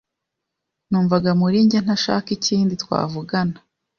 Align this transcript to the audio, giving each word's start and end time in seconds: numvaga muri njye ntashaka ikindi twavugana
numvaga 0.89 1.29
muri 1.41 1.57
njye 1.65 1.79
ntashaka 1.85 2.27
ikindi 2.37 2.73
twavugana 2.83 3.57